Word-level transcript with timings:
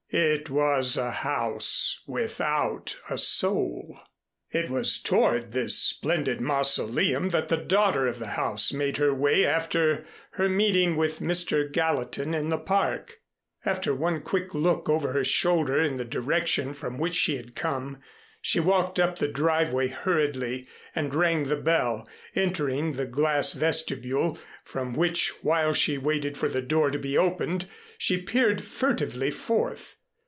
It 0.13 0.49
was 0.49 0.97
a 0.97 1.09
house 1.09 2.03
without 2.05 2.99
a 3.09 3.17
soul. 3.17 3.97
It 4.51 4.69
was 4.69 5.01
toward 5.01 5.53
this 5.53 5.77
splendid 5.77 6.41
mausoleum 6.41 7.29
that 7.29 7.47
the 7.47 7.55
daughter 7.55 8.07
of 8.07 8.19
the 8.19 8.31
house 8.35 8.73
made 8.73 8.97
her 8.97 9.13
way 9.13 9.45
after 9.45 10.05
her 10.31 10.49
meeting 10.49 10.97
with 10.97 11.21
Mr. 11.21 11.71
Gallatin 11.71 12.33
in 12.33 12.49
the 12.49 12.57
Park. 12.57 13.21
After 13.63 13.95
one 13.95 14.21
quick 14.21 14.53
look 14.53 14.89
over 14.89 15.13
her 15.13 15.23
shoulder 15.23 15.79
in 15.81 15.95
the 15.95 16.03
direction 16.03 16.73
from 16.73 16.97
which 16.97 17.15
she 17.15 17.37
had 17.37 17.55
come, 17.55 17.99
she 18.41 18.59
walked 18.59 18.99
up 18.99 19.17
the 19.17 19.29
driveway 19.29 19.87
hurriedly 19.87 20.67
and 20.93 21.15
rang 21.15 21.45
the 21.45 21.55
bell, 21.55 22.05
entering 22.35 22.91
the 22.93 23.05
glass 23.05 23.53
vestibule, 23.53 24.37
from 24.65 24.93
which, 24.93 25.29
while 25.41 25.71
she 25.73 25.97
waited 25.97 26.37
for 26.37 26.49
the 26.49 26.61
door 26.61 26.91
to 26.91 26.99
be 26.99 27.17
opened, 27.17 27.69
she 27.97 28.21
peered 28.21 28.61
furtively 28.61 29.31
forth. 29.31 29.95